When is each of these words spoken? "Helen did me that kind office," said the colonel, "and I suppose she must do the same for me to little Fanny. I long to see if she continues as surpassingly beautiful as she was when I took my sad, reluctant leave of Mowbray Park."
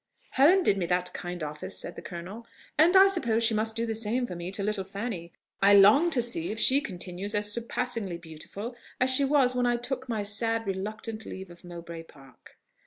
"Helen 0.31 0.63
did 0.63 0.79
me 0.79 0.87
that 0.87 1.13
kind 1.13 1.43
office," 1.43 1.77
said 1.77 1.95
the 1.95 2.01
colonel, 2.01 2.47
"and 2.75 2.97
I 2.97 3.05
suppose 3.05 3.43
she 3.43 3.53
must 3.53 3.75
do 3.75 3.85
the 3.85 3.93
same 3.93 4.25
for 4.25 4.35
me 4.35 4.51
to 4.53 4.63
little 4.63 4.83
Fanny. 4.83 5.31
I 5.61 5.75
long 5.75 6.09
to 6.09 6.23
see 6.23 6.49
if 6.49 6.59
she 6.59 6.81
continues 6.81 7.35
as 7.35 7.53
surpassingly 7.53 8.17
beautiful 8.17 8.75
as 8.99 9.11
she 9.11 9.23
was 9.25 9.53
when 9.53 9.67
I 9.67 9.77
took 9.77 10.09
my 10.09 10.23
sad, 10.23 10.65
reluctant 10.65 11.23
leave 11.27 11.51
of 11.51 11.63
Mowbray 11.63 12.01
Park." 12.01 12.57